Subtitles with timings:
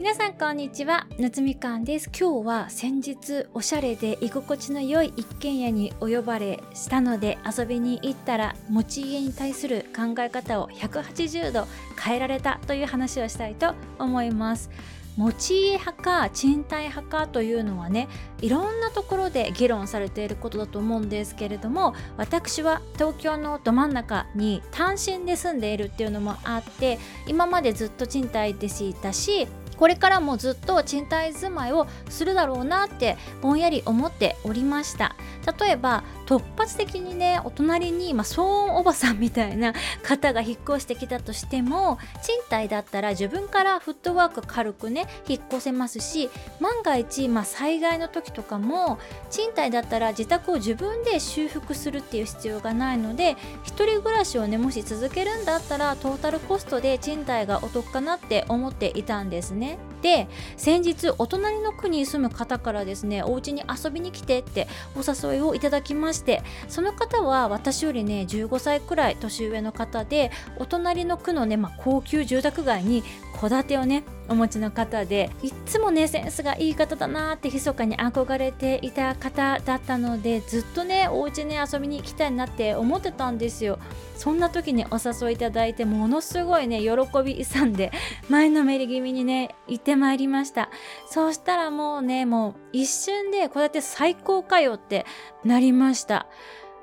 [0.00, 1.06] 皆さんこんにちは。
[1.18, 2.08] 夏みかんです。
[2.18, 11.68] 今日は先日おしゃれで居心地の良い一軒家にお呼ばれしたので遊びに行ったら持ち家に対する考え方を180度
[12.02, 14.70] 変えられたという話をしたいと思います。
[15.18, 18.08] 持ち家派か賃貸派かというのはね
[18.40, 29.46] いろんなところで議論されていることだと思うんですけれども私は東京のど真ん中に単身で住んでいるっていうのもあって今までずっと賃貸でしたし
[29.80, 35.16] これからもずっと賃貸住まいをするだろうなってぼんやり思っておりました。
[35.58, 39.74] 例えば突発的にねお隣に、まあ、騒音おばさんみたいな
[40.06, 46.30] 方が引っ越してきたとしても賃貸だったら自分からフットワーク軽くね引っ越せますし
[46.60, 59.78] 万が一、まあ、災害の時とかも賃貸だったら自宅を自分で修復するっていう必要がないので一人暮らしをねもし続けるんだったらトータルコストで賃貸がお得かなって思っていたんですね。
[60.02, 73.02] で先日お隣の区に住む方からですねお家に遊びに来てってお誘いをいただきましてその方は私よりね15歳くらい年上の方でお隣の区のね、まあ、高級住宅街に
[73.38, 83.78] 戸建てをねお持ちの方でいっつもねセンスがいい方だなって密かに憧れていた方だったのでずっとねお家に遊びに行きたいなって思ってたんですよ。
[84.16, 86.90] そんな時にお誘いいただいてものすごいね喜
[87.24, 87.90] び勇んで
[88.28, 90.68] 前のめり気味にね行ってまいりました。
[91.08, 95.06] そうしたらもうねもう一瞬で戸建て最高かよって
[95.44, 96.26] なりました。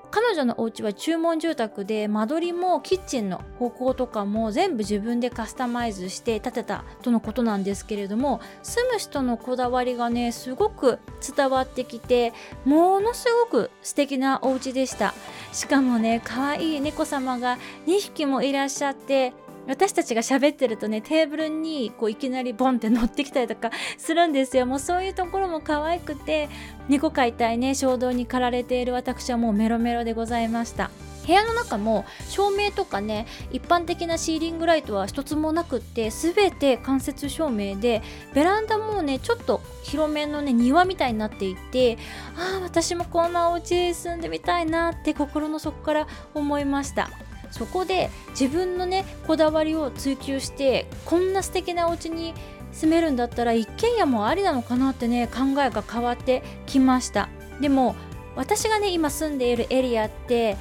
[0.10, 11.00] 彼女のお家は注文住宅で間取りもキッチンの方向とかも全部自分でカスタマイズして建てたとのことなんですけれども住む人のこだわりがねすごく
[11.36, 12.34] 伝わってきて
[12.66, 15.14] ものすごく素敵なお家でした。
[15.52, 19.34] しかもね可愛い猫様が2匹もいらっしゃって
[19.68, 24.66] 私たちが喋ってるとねテーブルにこういきなりボンって乗ってきたりとかするんですよ。
[24.66, 26.50] もうそういうところも可愛くて
[26.88, 30.90] 猫飼いたいね衝動に駆られている私はもうメロメロでございました。
[31.26, 38.02] 部屋の中も照明とかね一般的なシーリングライトは一つもなくって全て間接照明で
[38.34, 41.98] ベランダもねちょっと広めのね庭みたいになっていて
[42.38, 47.10] ああ私もこんなお家住んでみたいなって心の底から思いました。
[47.52, 52.34] そこで自分のねこだわりを追求してこんな素敵なお家に
[52.72, 57.30] 住めるんだったら一軒家もありなのかなってね考えが変わってきました。
[57.62, 57.96] でも
[58.36, 60.58] 私がね今住んでいるエリアって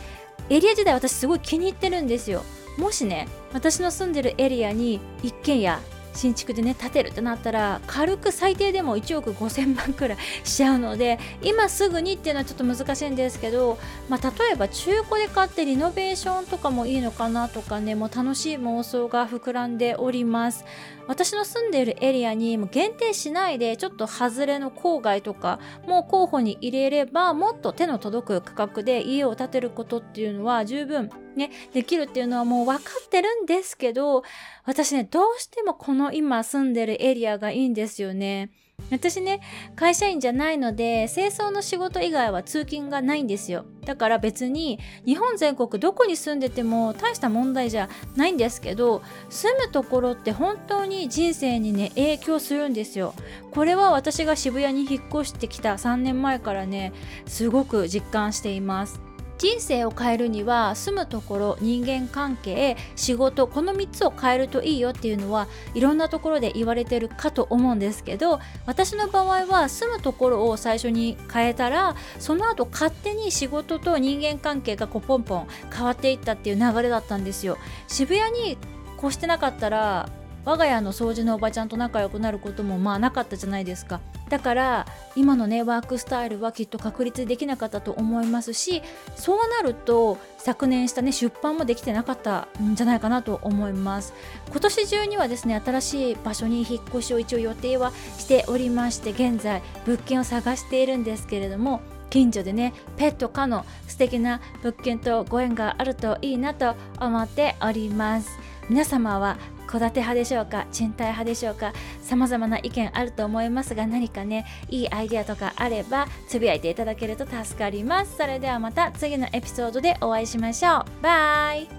[0.48, 2.42] エリア時代私すごい気に入ってるんですよ。
[2.78, 5.78] もしね私の住んでるエリアに一軒家
[6.16, 13.78] 新築でね建てるってなったら軽く最低でも1億5000万くらいしちゃうので今すぐにっていうのはちょっと難しいんですけど、
[14.08, 20.64] まあ、例えば中古で買ってリノベーションとかもいいのかなとかねもう楽しい妄想が膨らんでおります。
[21.06, 34.22] 私の住んでいるエリアにも限定しないでちょっと外れの郊外とかもう候補に入れればもっと手の届く価格で家を建てることっていうのは十分ね、できるっていうのはもう分かってるんですけど、
[34.64, 38.50] 私ね、どうしてもこの今住んでるエリアがいいんですよね。
[38.90, 39.40] 私ね
[39.74, 43.64] 会社員じゃないので清掃の仕事以外は通勤がないんですよ。
[43.84, 53.14] だから別に日本全国どこに住んでても大した問題じゃないんですけど住むところって本当に人生にね影響するんですよ。
[53.50, 56.92] これは私が渋谷に引っ越してきた3年前からね
[57.26, 59.05] すごく実感しています。
[59.38, 77.58] 人生を変えるには住むところ人間関係仕事この3つを変えるといいよっていうのはいろんなところで言われてるかと思うんですけど私の場合は住むところを最初に変えたらその後勝手に仕事と人間関係がこうポンポン変わっていったっていう流れだったんですよ。
[77.88, 78.58] 渋谷に
[78.98, 80.08] 越してなかったら
[80.46, 84.00] 我が家の掃除のおばちゃんと仲良くなることもまあなかったじゃないですか。
[84.28, 84.86] だから
[85.16, 88.82] 今のねワークスタイルはきっと確立できなかったと思いますし
[89.14, 94.14] そうなると昨年したね出版もできてなかったんじゃないかなと思います。
[94.50, 108.28] 今年中にはですね新しい場所に引っ越しを一応予定はしておりまして現在物件を探しているんですけれども近所でねペット可の素敵な物件とご縁があるといいなと思っております。
[108.68, 118.16] 皆様は戸建て派でしょうか賃貸派でしょうかさまざまな意見あると思いますが何かねいいアイデアとかあればつぶやいていただけると助かります。
[118.16, 120.84] それではまた次のエピソードでお会いしましょう。
[121.02, 121.75] バイ。